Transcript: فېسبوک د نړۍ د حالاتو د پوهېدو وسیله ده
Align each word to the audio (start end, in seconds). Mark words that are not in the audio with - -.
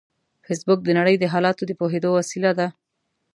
فېسبوک 0.45 0.79
د 0.83 0.89
نړۍ 0.99 1.15
د 1.19 1.25
حالاتو 1.33 1.63
د 1.67 1.71
پوهېدو 1.79 2.09
وسیله 2.19 2.51
ده 2.59 2.67